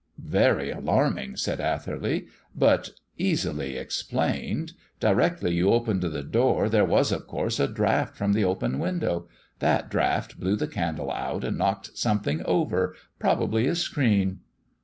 "Very 0.23 0.71
alarming," 0.71 1.35
said 1.35 1.61
Atherley, 1.61 2.25
"but 2.55 2.89
easily 3.19 3.77
explained. 3.77 4.73
Directly 4.99 5.53
you 5.53 5.69
opened 5.69 6.01
the 6.01 6.23
door 6.23 6.69
there 6.69 6.83
was, 6.83 7.11
of 7.11 7.27
course, 7.27 7.59
a 7.59 7.67
draught 7.67 8.17
from 8.17 8.33
the 8.33 8.43
open 8.43 8.79
window. 8.79 9.27
That 9.59 9.91
draught 9.91 10.39
blew 10.39 10.55
the 10.55 10.65
candle 10.67 11.11
out 11.11 11.43
and 11.43 11.55
knocked 11.55 11.95
something 11.99 12.41
over, 12.45 12.95
probably 13.19 13.67
a 13.67 13.75
screen." 13.75 14.39